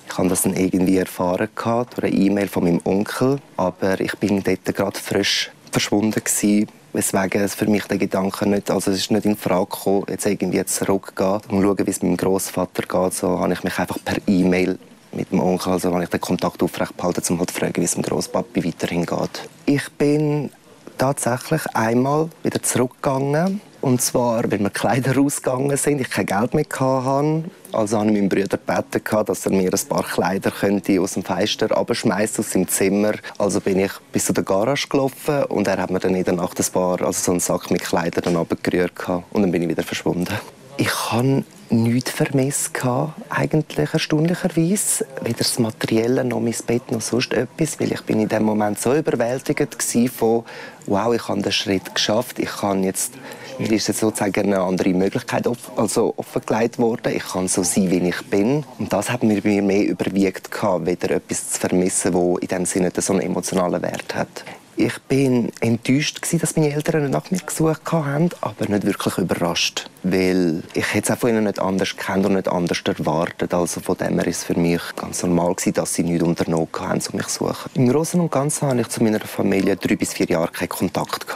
Ich 0.09 0.17
habe 0.17 0.29
das 0.29 0.41
dann 0.41 0.55
irgendwie 0.55 0.97
erfahren 0.97 1.49
durch 1.55 2.03
eine 2.03 2.09
E-Mail 2.09 2.47
von 2.47 2.63
meinem 2.63 2.81
Onkel, 2.83 3.39
aber 3.57 3.99
ich 4.01 4.15
bin 4.17 4.41
dort 4.43 4.65
gerade 4.65 4.99
frisch 4.99 5.51
verschwunden 5.71 6.23
gewesen, 6.23 6.67
weswegen 6.93 7.41
es 7.41 7.55
für 7.55 7.65
mich 7.67 7.85
der 7.85 7.97
Gedanke 7.97 8.47
nicht, 8.47 8.71
also 8.71 8.91
es 8.91 8.97
ist 8.99 9.11
nicht 9.11 9.25
in 9.25 9.35
Frage 9.35 9.65
gekommen, 9.65 10.05
jetzt 10.09 10.25
irgendwie 10.25 10.63
zurückzugehen 10.63 11.41
und 11.49 11.61
schauen, 11.61 11.85
wie 11.85 11.91
es 11.91 12.01
meinem 12.01 12.17
Großvater 12.17 12.83
geht. 12.83 13.13
So 13.13 13.39
habe 13.39 13.53
ich 13.53 13.63
mich 13.63 13.77
einfach 13.77 13.97
per 14.03 14.17
E-Mail 14.27 14.77
mit 15.11 15.31
dem 15.31 15.39
Onkel, 15.39 15.73
also 15.73 15.93
habe 15.93 16.03
ich 16.03 16.09
den 16.09 16.21
Kontakt 16.21 16.61
aufrecht 16.63 16.95
behalten, 16.95 17.21
um 17.29 17.39
halt 17.39 17.51
zu 17.51 17.59
fragen, 17.59 17.81
wie 17.81 17.85
es 17.85 17.93
dem 17.93 18.03
Großpapi 18.03 18.63
weiterhin 18.63 19.05
geht. 19.05 19.49
Ich 19.65 19.91
bin 19.91 20.51
tatsächlich 20.97 21.61
einmal 21.73 22.29
wieder 22.43 22.61
zurückgegangen 22.61 23.61
und 23.83 24.01
zwar, 24.01 24.49
wenn 24.49 24.61
wir 24.61 24.69
Kleider 24.69 25.17
rausgegangen 25.17 25.75
sind, 25.75 25.99
ich 25.99 26.09
kein 26.09 26.25
Geld 26.25 26.53
mehr 26.53 26.65
hatte. 26.79 27.43
Also 27.73 27.97
habe 27.97 28.07
ich 28.07 28.13
meinem 28.13 28.29
Bruder 28.29 28.57
gebeten, 28.57 29.25
dass 29.25 29.45
er 29.45 29.51
mir 29.51 29.73
ein 29.73 29.89
paar 29.89 30.03
Kleider 30.03 30.51
könnte 30.51 31.01
aus 31.01 31.15
dem 31.15 31.23
Fenster 31.23 31.75
abschmeißen 31.75 32.45
aus 32.45 32.51
dem 32.51 32.65
Zimmer. 32.69 33.11
Also 33.37 33.59
bin 33.59 33.79
ich 33.79 33.91
bis 34.13 34.25
zu 34.25 34.31
der 34.33 34.45
Garage 34.45 34.87
gelaufen 34.87 35.43
und 35.49 35.67
er 35.67 35.79
hat 35.79 35.91
mir 35.91 35.99
dann 35.99 36.15
in 36.15 36.23
der 36.23 36.33
Nacht 36.33 36.59
ein 36.59 36.65
paar, 36.71 37.01
also 37.01 37.11
so 37.11 37.31
einen 37.31 37.41
Sack 37.41 37.71
mit 37.71 37.81
Kleidern 37.81 38.37
abgerührt 38.37 38.93
und 39.31 39.41
dann 39.41 39.51
bin 39.51 39.63
ich 39.63 39.67
wieder 39.67 39.83
verschwunden. 39.83 40.33
Ich 40.77 41.11
habe 41.11 41.43
nichts 41.69 42.11
vermisst, 42.11 42.71
eigentlich 43.29 43.93
erstaunlicherweise. 43.93 45.05
Weder 45.21 45.39
das 45.39 45.59
Materielle 45.59 46.23
noch 46.23 46.39
mein 46.39 46.55
Bett 46.65 46.89
noch 46.89 47.01
sonst 47.01 47.33
etwas, 47.33 47.79
weil 47.81 47.91
ich 47.91 48.01
bin 48.01 48.21
in 48.21 48.29
dem 48.29 48.43
Moment 48.43 48.79
so 48.79 48.95
überwältigt 48.95 49.83
von 50.15 50.45
«Wow, 50.85 51.13
ich 51.13 51.27
habe 51.27 51.41
den 51.41 51.51
Schritt 51.51 51.93
geschafft, 51.93 52.39
ich 52.39 52.49
kann 52.49 52.83
jetzt 52.83 53.13
mir 53.59 53.71
ist 53.71 53.85
sozusagen 53.85 54.45
eine 54.45 54.59
andere 54.59 54.89
Möglichkeit 54.89 55.47
off 55.47 55.71
also 55.77 56.13
offengelegt 56.17 56.79
worden. 56.79 57.13
Ich 57.15 57.23
kann 57.23 57.47
so 57.47 57.63
sein, 57.63 57.89
wie 57.91 58.09
ich 58.09 58.21
bin. 58.23 58.63
Und 58.79 58.91
das 58.91 59.09
hat 59.09 59.23
mir 59.23 59.41
mehr 59.43 59.85
überwiegt, 59.85 60.51
gehabt, 60.51 60.85
wieder 60.85 61.11
etwas 61.11 61.51
zu 61.51 61.59
vermissen, 61.59 62.13
das 62.13 62.41
in 62.41 62.47
dem 62.47 62.65
Sinne 62.65 62.91
so 62.95 63.13
einen 63.13 63.21
emotionalen 63.21 63.81
Wert 63.81 64.15
hat. 64.15 64.43
Ich 64.75 64.97
bin 65.03 65.51
enttäuscht, 65.59 66.19
dass 66.41 66.55
meine 66.55 66.73
Eltern 66.73 67.11
nach 67.11 67.29
mir 67.29 67.37
gesucht 67.37 67.91
haben, 67.91 68.29
aber 68.41 68.67
nicht 68.67 68.85
wirklich 68.85 69.19
überrascht. 69.19 69.87
Weil 70.01 70.63
ich 70.73 70.85
es 70.95 71.11
auch 71.11 71.17
von 71.19 71.29
ihnen 71.29 71.43
nicht 71.43 71.59
anders 71.59 71.95
kennt 71.95 72.25
und 72.25 72.33
nicht 72.33 72.47
anders 72.47 72.81
erwartet. 72.83 73.53
Also 73.53 73.81
von 73.81 73.97
dem 73.97 74.17
her 74.17 74.25
ist 74.27 74.45
für 74.45 74.57
mich 74.57 74.81
ganz 74.95 75.21
normal, 75.21 75.55
dass 75.73 75.93
sie 75.93 76.03
nichts 76.03 76.23
unternommen 76.23 76.69
haben, 76.79 77.01
um 77.11 77.17
mich 77.17 77.27
zu 77.27 77.45
suchen. 77.45 77.69
Im 77.75 77.87
Großen 77.87 78.19
und 78.19 78.31
Ganzen 78.31 78.67
hatte 78.67 78.81
ich 78.81 78.89
zu 78.89 79.03
meiner 79.03 79.19
Familie 79.19 79.75
drei 79.75 79.95
bis 79.95 80.13
vier 80.13 80.25
Jahre 80.25 80.51
keinen 80.51 80.69
Kontakt. 80.69 81.27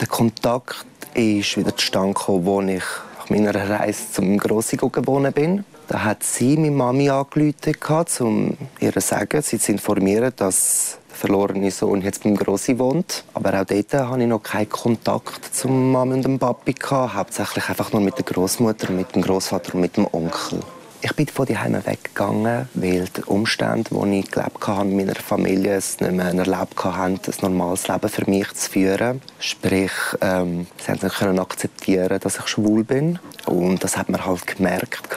Der 0.00 0.08
Kontakt 0.08 0.86
ist 1.14 1.56
wieder 1.56 1.76
zustande 1.76 2.14
gekommen, 2.14 2.68
als 2.68 2.76
ich 2.76 2.84
nach 3.18 3.30
meiner 3.30 3.70
Reise 3.70 4.12
zum 4.12 4.38
Grossigo 4.38 4.88
gewohnt 4.88 5.34
bin. 5.34 5.64
Da 5.88 6.04
hat 6.04 6.22
sie 6.22 6.56
meine 6.56 6.70
Mami 6.70 7.10
angerufen, 7.10 7.74
um 8.20 8.56
ihr 8.80 8.92
zu 8.92 9.00
sagen, 9.00 9.42
sie 9.42 9.58
zu 9.58 9.72
informieren, 9.72 10.32
dass 10.36 10.98
der 11.10 11.16
verlorene 11.16 11.70
Sohn 11.70 12.00
jetzt 12.00 12.22
beim 12.22 12.36
Grossi 12.36 12.78
wohnt. 12.78 13.24
Aber 13.34 13.60
auch 13.60 13.64
dort 13.64 13.92
hatte 13.92 14.22
ich 14.22 14.26
noch 14.26 14.42
keinen 14.42 14.70
Kontakt 14.70 15.54
zum 15.54 15.92
Mami 15.92 16.14
und 16.14 16.24
dem 16.24 16.38
Papi. 16.38 16.74
Hauptsächlich 16.90 17.68
einfach 17.68 17.92
nur 17.92 18.00
mit 18.00 18.16
der 18.16 18.24
Großmutter, 18.24 18.90
mit 18.92 19.14
dem 19.14 19.22
Großvater 19.22 19.74
und 19.74 19.80
mit 19.80 19.96
dem 19.96 20.06
Onkel. 20.12 20.60
Ich 21.04 21.16
bin 21.16 21.26
von 21.26 21.46
daheim 21.46 21.74
weggegangen, 21.84 22.68
weil 22.74 23.06
die 23.06 23.24
Umstände, 23.24 23.90
die 23.90 24.20
ich 24.20 24.30
gelebt 24.30 24.64
habe 24.68 24.84
mit 24.84 25.06
meiner 25.06 25.16
Familie, 25.16 25.74
es 25.74 25.98
nicht 25.98 26.12
mehr 26.12 26.26
erlebt 26.26 26.84
haben, 26.84 27.14
ein 27.14 27.34
normales 27.40 27.88
Leben 27.88 28.08
für 28.08 28.30
mich 28.30 28.52
zu 28.52 28.70
führen. 28.70 29.20
Sprich, 29.40 29.90
ähm, 30.20 30.68
sie 30.78 30.92
haben 30.92 31.00
nicht 31.02 31.40
akzeptieren, 31.40 32.20
dass 32.20 32.38
ich 32.38 32.46
schwul 32.46 32.84
bin. 32.84 33.18
Und 33.46 33.82
das 33.82 33.96
hat 33.96 34.10
man 34.10 34.24
halt 34.24 34.46
gemerkt. 34.46 35.08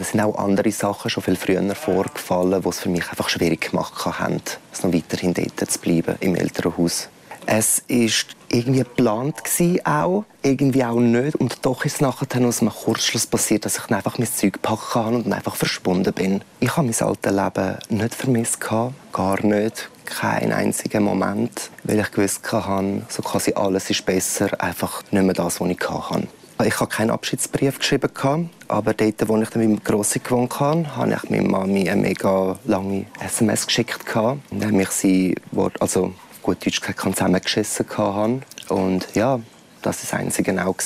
Es 0.00 0.10
sind 0.10 0.20
auch 0.22 0.36
andere 0.36 0.72
Sachen 0.72 1.08
schon 1.08 1.22
viel 1.22 1.36
früher 1.36 1.72
vorgefallen, 1.76 2.60
die 2.60 2.68
es 2.68 2.80
für 2.80 2.88
mich 2.88 3.08
einfach 3.08 3.28
schwierig 3.28 3.70
gemacht 3.70 4.04
haben, 4.06 4.42
es 4.72 4.82
noch 4.82 4.92
weiterhin 4.92 5.34
dort 5.34 5.70
zu 5.70 5.78
bleiben, 5.78 6.16
im 6.18 6.34
Elternhaus. 6.34 7.10
Es 7.50 7.82
ist 7.88 8.36
irgendwie 8.50 8.80
geplant 8.80 9.36
auch, 9.84 10.26
irgendwie 10.42 10.84
auch 10.84 11.00
nicht. 11.00 11.34
Und 11.34 11.64
doch 11.64 11.86
ist 11.86 11.94
es 11.94 12.00
nachher 12.02 12.46
aus 12.46 12.60
einem 12.60 12.70
Kurzschluss 12.70 13.26
passiert, 13.26 13.64
dass 13.64 13.78
ich 13.78 13.90
einfach 13.90 14.18
mein 14.18 14.30
Zeug 14.30 14.60
packen 14.60 14.92
kann 14.92 15.14
und 15.14 15.32
einfach 15.32 15.56
verschwunden 15.56 16.12
bin. 16.12 16.42
Ich 16.60 16.76
habe 16.76 16.86
mein 16.86 17.08
altes 17.08 17.32
Leben 17.32 17.78
nicht 17.88 18.14
vermisst, 18.14 18.60
gar 18.60 19.42
nicht. 19.42 19.88
Keinen 20.04 20.52
einzigen 20.52 21.02
Moment, 21.02 21.70
weil 21.84 22.00
ich 22.00 22.10
gewusst 22.10 22.52
habe, 22.52 23.02
so 23.08 23.22
quasi 23.22 23.54
alles 23.54 23.88
ist 23.88 24.04
besser, 24.04 24.50
einfach 24.60 25.02
nicht 25.10 25.24
mehr 25.24 25.32
das, 25.32 25.58
was 25.58 25.70
ich 25.70 25.88
hatte. 25.88 26.28
Ich 26.66 26.80
habe 26.80 26.90
keinen 26.90 27.10
Abschiedsbrief 27.10 27.78
geschrieben, 27.78 28.50
aber 28.68 28.92
dort, 28.92 29.26
wo 29.26 29.38
ich 29.38 29.48
dann 29.48 29.66
mit 29.66 29.78
dem 29.78 29.84
Grossi 29.84 30.18
gewohnt 30.18 30.60
habe, 30.60 30.96
habe 30.96 31.14
ich 31.14 31.30
meiner 31.30 31.48
Mami 31.48 31.88
eine 31.88 32.02
mega 32.02 32.58
lange 32.66 33.06
SMS 33.24 33.66
geschickt. 33.66 34.04
Dann 34.14 34.80
ich 34.80 34.90
sie, 34.90 35.34
also 35.80 36.12
gut 36.48 36.64
Deutsch 36.64 36.80
gesagt, 36.80 37.00
zusammengeschissen 37.00 37.86
hatte. 37.90 38.40
Und 38.68 39.06
ja, 39.14 39.38
das 39.82 39.98
war 39.98 40.02
das 40.02 40.14
Einzige 40.14 40.66
auch, 40.66 40.76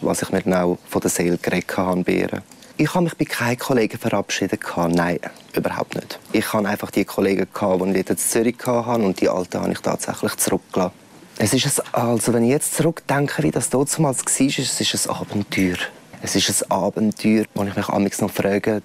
was 0.00 0.22
ich 0.22 0.30
mir 0.30 0.64
auch 0.64 0.78
von 0.88 1.00
der 1.02 1.10
Seele 1.10 1.36
geredet 1.36 1.76
habe. 1.76 2.42
Ich 2.78 2.94
habe 2.94 3.04
mich 3.04 3.16
bei 3.16 3.26
keinen 3.26 3.58
Kollegen 3.58 3.98
verabschiedet. 3.98 4.60
Nein, 4.88 5.18
überhaupt 5.52 5.94
nicht. 5.94 6.18
Ich 6.32 6.50
hatte 6.50 6.66
einfach 6.66 6.90
die 6.90 7.04
Kollegen, 7.04 7.46
die 7.92 7.98
ich 7.98 8.08
in 8.08 8.16
Zürich 8.16 8.56
hatte 8.64 9.02
und 9.02 9.20
die 9.20 9.28
alten 9.28 9.60
habe 9.60 9.72
ich 9.72 9.80
tatsächlich 9.80 10.36
zurückgelassen. 10.36 10.94
Es 11.36 11.52
ist 11.52 11.80
ein, 11.80 11.84
also 11.92 12.32
wenn 12.32 12.44
ich 12.44 12.50
jetzt 12.50 12.74
zurückdenke, 12.74 13.42
wie 13.42 13.50
das 13.50 13.68
damals 13.68 13.98
war, 13.98 14.10
es 14.10 14.80
ist 14.80 15.10
ein 15.10 15.16
Abenteuer. 15.16 15.76
Es 16.22 16.36
ist 16.36 16.50
ein 16.50 16.70
Abenteuer, 16.70 17.44
wo 17.54 17.62
ich 17.64 17.74
mich 17.74 17.88
amigs 17.88 18.20
noch 18.20 18.30
frage, 18.30 18.82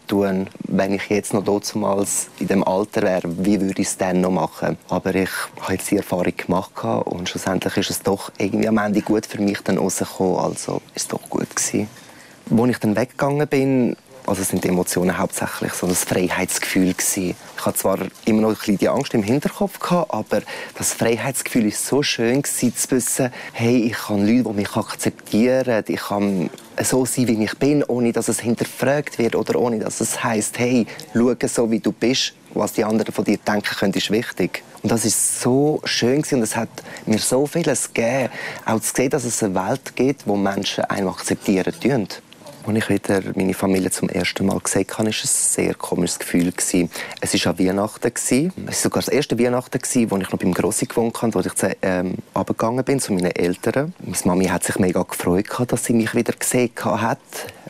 wenn 0.70 0.94
ich 0.94 1.10
jetzt 1.10 1.34
noch 1.34 1.44
damals 1.44 2.30
in 2.40 2.48
dem 2.48 2.64
Alter 2.64 3.02
wäre, 3.02 3.24
wie 3.46 3.60
würde 3.60 3.82
ich 3.82 3.90
es 3.90 3.98
dann 3.98 4.22
noch 4.22 4.32
machen? 4.32 4.78
Aber 4.88 5.14
ich 5.14 5.30
habe 5.60 5.74
jetzt 5.74 5.92
die 5.92 5.98
Erfahrung 5.98 6.32
gemacht 6.38 6.72
und 7.06 7.28
schlussendlich 7.28 7.76
ist 7.76 7.90
es 7.90 8.02
doch 8.02 8.32
irgendwie 8.38 8.70
am 8.70 8.78
Ende 8.78 9.02
gut 9.02 9.26
für 9.26 9.42
mich 9.42 9.60
dann 9.60 9.78
rausgekommen, 9.78 10.40
also 10.40 10.82
ist 10.94 11.04
es 11.04 11.08
doch 11.10 11.30
gut 11.30 11.54
gewesen. 11.54 11.90
Als 12.50 12.70
ich 12.70 12.78
dann 12.78 12.96
weggegangen 12.96 13.48
bin, 13.50 13.98
also 14.26 14.44
sind 14.44 14.64
die 14.64 14.70
Emotionen 14.70 15.18
hauptsächlich 15.18 15.74
so 15.74 15.88
ein 15.88 15.96
Freiheitsgefühl 15.96 16.94
gewesen. 16.94 17.36
Ich 17.58 17.66
hatte 17.66 17.78
zwar 17.78 18.00
immer 18.26 18.42
noch 18.42 18.50
ein 18.50 18.56
bisschen 18.56 18.78
die 18.78 18.90
Angst 18.90 19.14
im 19.14 19.24
Hinterkopf 19.24 19.80
gehabt, 19.80 20.14
aber 20.14 20.42
das 20.78 20.94
Freiheitsgefühl 20.94 21.68
ist 21.68 21.86
so 21.86 22.02
schön 22.02 22.42
gewesen, 22.42 22.76
zu 22.76 22.92
wissen, 22.92 23.32
hey, 23.54 23.78
ich 23.86 23.94
kann 23.94 24.26
Leute, 24.26 24.50
die 24.50 24.56
mich 24.56 24.76
akzeptieren, 24.76 25.84
ich 25.88 26.02
kann 26.02 26.50
so 26.84 27.06
sein, 27.06 27.28
wie 27.28 27.44
ich 27.44 27.58
bin, 27.58 27.84
ohne 27.84 28.12
dass 28.12 28.28
es 28.28 28.40
hinterfragt 28.40 29.18
wird 29.20 29.36
oder 29.36 29.60
ohne 29.60 29.80
dass 29.80 30.02
es 30.02 30.24
heißt, 30.24 30.60
hey, 30.60 30.88
schau 31.14 31.34
so 31.48 31.72
wie 31.72 31.80
du 31.80 31.92
bist, 31.92 32.34
was 32.54 32.74
die 32.74 32.84
anderen 32.84 33.14
von 33.14 33.24
dir 33.24 33.38
denken 33.38 33.76
können, 33.78 33.94
ist 33.94 34.12
wichtig. 34.12 34.64
Und 34.82 34.92
das 34.92 35.06
ist 35.06 35.42
so 35.42 35.82
schön 35.86 36.22
gewesen 36.22 36.36
und 36.36 36.44
es 36.44 36.56
hat 36.56 36.70
mir 37.06 37.20
so 37.20 37.48
vieles 37.48 37.94
gegeben, 37.94 38.30
auch 38.66 38.80
zu 38.80 38.94
sehen, 38.96 39.10
dass 39.10 39.24
es 39.24 39.42
eine 39.42 39.56
Welt 39.56 39.96
gibt, 39.96 40.28
wo 40.28 40.36
Menschen 40.36 40.84
einen 40.86 41.08
akzeptieren 41.08 41.74
tun. 41.80 42.08
Als 42.68 42.78
ich 42.78 42.90
wieder 42.90 43.22
meine 43.36 43.54
Familie 43.54 43.92
zum 43.92 44.10
ersten 44.10 44.48
Mal 44.48 44.60
gesehen 44.60 44.88
habe, 44.90 45.04
war 45.04 45.10
es 45.10 45.24
ein 45.24 45.64
sehr 45.66 45.76
komisches 45.76 46.18
Gefühl. 46.18 46.52
Es 46.58 46.74
war 46.74 47.52
an 47.52 47.60
Weihnachten. 47.60 48.12
Es 48.16 48.32
war 48.32 48.74
sogar 48.74 49.04
das 49.04 49.10
erste 49.10 49.38
Weihnachten, 49.38 49.78
als 49.78 49.96
ich 49.96 50.10
noch 50.10 50.38
beim 50.40 50.52
Grossi 50.52 50.88
gewohnt 50.88 51.22
habe, 51.22 51.36
wo 51.36 51.40
ich 51.42 51.52
ähm, 51.84 52.16
abgegangen 52.34 52.84
bin 52.84 53.00
zu 53.00 53.14
meinen 53.14 53.32
Eltern. 53.32 53.94
Meine 54.00 54.18
Mami 54.24 54.46
hat 54.46 54.64
sich 54.64 54.80
mega 54.80 55.04
gefreut, 55.04 55.46
dass 55.68 55.86
sie 55.86 55.94
mich 55.94 56.16
wieder 56.16 56.34
gesehen 56.34 56.72
hat. 56.84 57.20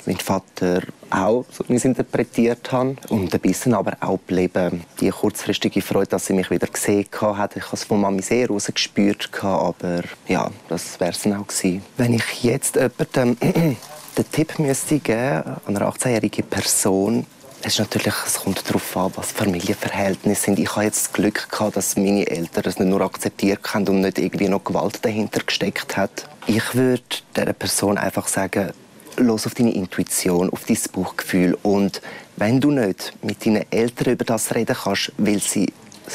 Mein 0.06 0.18
Vater 0.18 0.82
auch, 1.10 1.46
so 1.52 1.66
wie 1.68 1.74
ich 1.74 1.80
es 1.80 1.86
interpretiert 1.86 2.72
habe. 2.72 2.96
Und 3.10 3.34
ein 3.34 3.40
bisschen 3.42 3.74
aber 3.74 3.98
auch 4.00 4.20
geblieben. 4.25 4.84
Die 5.02 5.10
kurzfristige 5.10 5.82
Freude, 5.82 6.08
dass 6.08 6.28
sie 6.28 6.34
mich 6.34 6.50
wieder 6.50 6.68
gesehen 6.68 7.08
hat. 7.22 7.58
Ich 7.58 7.66
habe 7.66 7.75
es 7.75 7.84
von 7.84 8.00
Mami 8.00 8.22
sehr 8.22 8.48
rausgespürt, 8.48 9.30
aber 9.44 10.04
ja, 10.28 10.50
das 10.70 10.98
wäre 11.02 11.12
es 11.12 11.22
dann 11.22 11.34
auch 11.34 11.48
gewesen. 11.48 11.84
Wenn 11.98 12.14
ich 12.14 12.44
jetzt 12.44 12.75
jemandem 12.78 13.75
den 14.17 14.31
Tipp 14.31 14.60
müsste 14.60 15.00
geben 15.00 15.43
an 15.65 15.75
einer 15.77 15.89
18-jährigen 15.91 16.45
Person, 16.45 17.25
es, 17.62 17.79
natürlich, 17.79 18.13
es 18.25 18.36
kommt 18.36 18.67
darauf 18.67 18.95
an, 18.95 19.12
was 19.15 19.31
Familienverhältnisse 19.31 20.43
sind. 20.43 20.60
Ich 20.60 20.75
habe 20.75 20.86
jetzt 20.86 21.07
das 21.07 21.13
Glück 21.13 21.50
gehabt, 21.50 21.75
dass 21.75 21.98
meine 21.98 22.27
Eltern 22.27 22.63
es 22.65 22.77
nicht 22.77 22.89
nur 22.89 23.01
akzeptiert 23.01 23.60
haben 23.74 23.88
und 23.88 24.01
nicht 24.01 24.19
irgendwie 24.19 24.50
noch 24.50 24.63
Gewalt 24.63 25.03
dahinter 25.03 25.41
gesteckt 25.43 25.98
hat. 25.98 26.29
Ich 26.45 26.75
würde 26.75 27.01
dieser 27.36 27.53
Person 27.53 27.98
einfach 27.98 28.27
sagen, 28.27 28.72
los 29.17 29.48
auf 29.48 29.55
deine 29.55 29.74
Intuition, 29.74 30.50
auf 30.51 30.65
dein 30.65 30.77
Bauchgefühl 30.93 31.57
und 31.63 32.01
wenn 32.38 32.60
du 32.62 32.69
nicht 32.69 33.13
mit 33.24 33.45
deinen 33.45 33.65
Eltern 33.72 34.13
über 34.13 34.25
das 34.25 34.53
reden 34.53 34.75
kannst, 34.75 35.12
weil, 35.17 35.39
sie, 35.39 35.74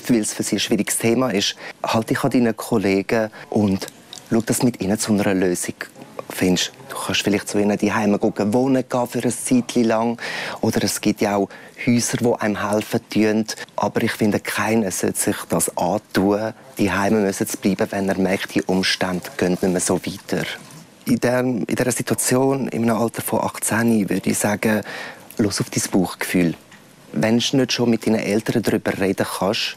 weil 0.08 0.20
es 0.20 0.32
für 0.32 0.42
sie 0.42 0.56
ein 0.56 0.60
schwieriges 0.60 0.98
Thema 0.98 1.30
ist, 1.30 1.56
halte 1.82 2.14
dich 2.14 2.22
an 2.22 2.30
deinen 2.30 2.56
Kollegen 2.56 3.30
und 3.48 3.86
schau, 4.30 4.40
dass 4.42 4.62
mit 4.62 4.80
ihnen 4.80 4.98
zu 4.98 5.12
einer 5.12 5.34
Lösung 5.34 5.74
findest. 6.28 6.72
Du 6.90 6.96
kannst 6.96 7.22
vielleicht 7.22 7.48
zu 7.48 7.58
ihnen 7.58 7.78
die 7.78 7.92
Heime 7.92 8.20
wohnen 8.20 8.84
gehen 8.88 9.06
für 9.06 9.22
ein 9.22 9.30
Zeit 9.30 9.74
lang. 9.76 10.20
Oder 10.60 10.82
es 10.84 11.00
gibt 11.00 11.20
ja 11.20 11.36
auch 11.36 11.48
Häuser, 11.86 12.18
die 12.18 12.34
einem 12.34 12.70
helfen 12.70 13.00
tun. 13.08 13.44
Aber 13.76 14.02
ich 14.02 14.12
finde, 14.12 14.40
keiner 14.40 14.90
sollte 14.90 15.18
sich 15.18 15.36
das 15.48 15.76
antun, 15.76 16.52
die 16.78 16.90
Heime 16.90 17.20
müssen 17.20 17.46
zu 17.46 17.56
bleiben, 17.58 17.86
wenn 17.90 18.08
er 18.08 18.18
merkt, 18.18 18.54
die 18.54 18.62
Umstände 18.62 19.30
gehen 19.36 19.52
nicht 19.52 19.62
mehr 19.62 19.80
so 19.80 20.00
weiter. 20.04 20.44
In, 21.06 21.20
der, 21.20 21.40
in 21.40 21.64
dieser 21.64 21.92
Situation, 21.92 22.68
im 22.68 22.90
Alter 22.90 23.22
von 23.22 23.40
18, 23.40 24.10
würde 24.10 24.30
ich 24.30 24.38
sagen, 24.38 24.82
los 25.38 25.60
auf 25.60 25.70
dein 25.70 25.82
Bauchgefühl. 25.90 26.54
Wenn 27.12 27.38
du 27.38 27.56
nicht 27.56 27.72
schon 27.72 27.90
mit 27.90 28.06
deinen 28.06 28.20
Eltern 28.20 28.62
darüber 28.62 28.98
reden 28.98 29.26
kannst, 29.38 29.76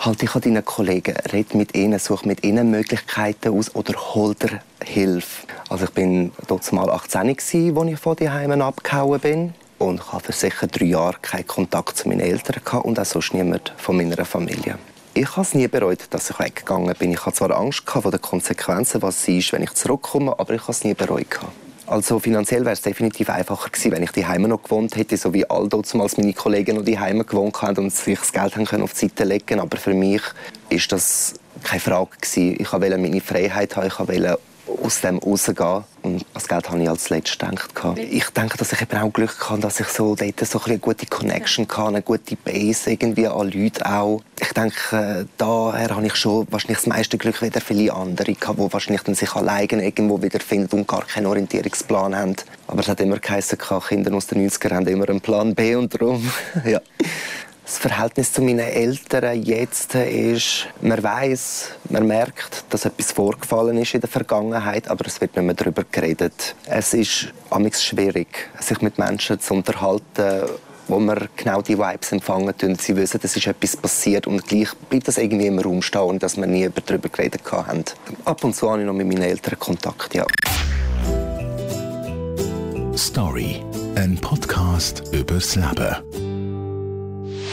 halt 0.00 0.22
dich 0.22 0.34
an 0.34 0.40
deinen 0.40 0.64
Kollegen, 0.64 1.14
red 1.32 1.54
mit 1.54 1.74
ihnen, 1.74 1.98
such 1.98 2.24
mit 2.24 2.42
ihnen 2.42 2.70
Möglichkeiten 2.70 3.56
aus 3.56 3.74
oder 3.74 3.94
hol 4.14 4.34
dir 4.34 4.60
Hilfe. 4.82 5.46
Also 5.68 5.84
ich 5.84 5.90
bin 5.90 6.32
dort 6.48 6.70
mal 6.72 6.90
18 6.90 7.28
als 7.28 7.54
ich 7.54 7.98
von 7.98 8.16
die 8.16 8.30
Heimen 8.30 8.62
abgehauen 8.62 9.20
bin 9.20 9.54
und 9.78 10.00
ich 10.00 10.22
für 10.22 10.32
sicher 10.32 10.66
drei 10.66 10.86
Jahre 10.86 11.16
keinen 11.20 11.46
Kontakt 11.46 11.98
zu 11.98 12.08
meinen 12.08 12.20
Eltern 12.20 12.62
gehabt 12.64 12.84
und 12.86 12.98
auch 12.98 13.04
sonst 13.04 13.34
niemand 13.34 13.74
von 13.76 13.96
meiner 13.96 14.24
Familie. 14.24 14.78
Ich 15.12 15.30
habe 15.32 15.42
es 15.42 15.54
nie 15.54 15.68
bereut, 15.68 16.06
dass 16.10 16.30
ich 16.30 16.38
weggegangen 16.38 16.94
bin. 16.98 17.12
Ich 17.12 17.26
hatte 17.26 17.36
zwar 17.36 17.58
Angst 17.58 17.82
vor 17.84 18.10
den 18.10 18.20
Konsequenzen, 18.20 19.02
was 19.02 19.18
es 19.18 19.28
ist, 19.28 19.52
wenn 19.52 19.62
ich 19.62 19.74
zurückkomme, 19.74 20.38
aber 20.38 20.54
ich 20.54 20.62
habe 20.62 20.72
es 20.72 20.84
nie 20.84 20.94
bereut. 20.94 21.26
Also 21.90 22.20
finanziell 22.20 22.60
wäre 22.60 22.74
es 22.74 22.82
definitiv 22.82 23.28
einfacher 23.30 23.68
gewesen, 23.68 23.90
wenn 23.90 24.04
ich 24.04 24.12
die 24.12 24.24
Heime 24.24 24.46
noch 24.46 24.62
gewohnt 24.62 24.94
hätte, 24.94 25.16
so 25.16 25.34
wie 25.34 25.50
all 25.50 25.68
damals 25.68 26.16
meine 26.16 26.32
Kollegen 26.32 26.76
noch 26.76 26.84
die 26.84 27.00
Heime 27.00 27.24
gewohnt 27.24 27.60
haben 27.62 27.78
und 27.78 27.92
sich 27.92 28.16
das 28.16 28.32
Geld 28.32 28.54
haben 28.54 28.64
können 28.64 28.84
auf 28.84 28.92
die 28.92 29.08
Seite 29.08 29.24
legen. 29.24 29.58
Aber 29.58 29.76
für 29.76 29.92
mich 29.92 30.22
ist 30.68 30.92
das 30.92 31.34
keine 31.64 31.80
Frage 31.80 32.10
gewesen. 32.20 32.56
Ich 32.60 32.72
wollte 32.72 32.96
meine 32.96 33.20
Freiheit 33.20 33.74
haben, 33.74 33.88
ich 33.88 33.98
wollte 33.98 34.38
aus 34.82 35.00
dem 35.00 35.18
rausgehen. 35.18 35.84
Und 36.02 36.24
das 36.32 36.48
Geld 36.48 36.68
habe 36.68 36.82
ich 36.82 36.88
als 36.88 37.10
letztes 37.10 37.38
gedacht. 37.38 37.98
Ich 37.98 38.28
denke, 38.30 38.56
dass 38.56 38.72
ich 38.72 38.80
eben 38.80 38.96
auch 38.96 39.12
Glück 39.12 39.50
hatte, 39.50 39.60
dass 39.60 39.80
ich 39.80 39.88
so 39.88 40.14
dort 40.14 40.46
so 40.46 40.60
eine 40.64 40.78
gute 40.78 41.06
Connection 41.06 41.66
hatte, 41.68 41.88
eine 41.88 42.02
gute 42.02 42.36
Base 42.36 42.90
irgendwie 42.90 43.26
an 43.26 43.50
Leuten 43.50 43.82
auch. 43.82 44.22
Ich 44.40 44.52
denke, 44.52 45.26
daher 45.36 45.94
habe 45.94 46.06
ich 46.06 46.16
schon 46.16 46.46
wahrscheinlich 46.50 46.78
das 46.78 46.86
meiste 46.86 47.18
Glück 47.18 47.42
wieder 47.42 47.60
viele 47.60 47.92
andere 47.92 48.32
gehabt, 48.32 48.58
die 48.58 48.72
wahrscheinlich 48.72 49.02
dann 49.02 49.14
sich 49.14 49.34
alleine 49.34 49.84
irgendwo 49.84 50.22
wieder 50.22 50.40
finden 50.40 50.80
und 50.80 50.88
gar 50.88 51.04
keinen 51.04 51.26
Orientierungsplan 51.26 52.16
haben. 52.16 52.36
Aber 52.66 52.80
es 52.80 52.88
hat 52.88 53.00
immer 53.00 53.18
geheißen, 53.18 53.58
Kinder 53.88 54.14
aus 54.14 54.26
den 54.26 54.48
90ern 54.48 54.74
haben 54.74 54.86
immer 54.86 55.08
einen 55.08 55.20
Plan 55.20 55.54
B 55.54 55.74
und 55.74 55.92
darum, 55.94 56.30
ja. 56.64 56.80
Das 57.70 57.78
Verhältnis 57.78 58.32
zu 58.32 58.42
meinen 58.42 58.58
Eltern 58.58 59.44
jetzt 59.44 59.94
ist, 59.94 60.66
man 60.80 61.00
weiß, 61.00 61.68
man 61.88 62.04
merkt, 62.04 62.64
dass 62.68 62.84
etwas 62.84 63.12
vorgefallen 63.12 63.78
ist 63.78 63.94
in 63.94 64.00
der 64.00 64.10
Vergangenheit, 64.10 64.88
aber 64.88 65.06
es 65.06 65.20
wird 65.20 65.36
nicht 65.36 65.44
mehr 65.44 65.54
darüber 65.54 65.84
geredet. 65.84 66.56
Es 66.66 66.94
ist 66.94 67.28
amigs 67.48 67.84
schwierig, 67.84 68.50
sich 68.58 68.82
mit 68.82 68.98
Menschen 68.98 69.38
zu 69.38 69.54
unterhalten, 69.54 70.48
wo 70.88 70.98
man 70.98 71.28
genau 71.36 71.62
die 71.62 71.78
Vibes 71.78 72.10
empfangen 72.10 72.52
und 72.60 72.82
sie 72.82 72.96
wissen, 72.96 73.20
es 73.22 73.36
ist 73.36 73.46
etwas 73.46 73.76
passiert 73.76 74.26
und 74.26 74.44
gleich 74.48 74.74
bleibt 74.88 75.06
das 75.06 75.18
irgendwie 75.18 75.46
im 75.46 75.60
Raum 75.60 75.80
stehen, 75.80 76.18
dass 76.18 76.36
wir 76.36 76.48
nie 76.48 76.68
darüber 76.84 77.08
geredet 77.08 77.42
haben. 77.52 77.84
Ab 78.24 78.42
und 78.42 78.56
zu 78.56 78.68
habe 78.68 78.80
ich 78.80 78.86
noch 78.86 78.94
mit 78.94 79.06
meinen 79.06 79.22
Eltern 79.22 79.56
Kontakt, 79.60 80.12
ja. 80.12 80.26
Story, 82.96 83.62
ein 83.94 84.16
Podcast 84.20 85.04
übers 85.12 85.54
Leben. 85.54 86.19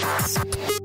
Bye. 0.01 0.76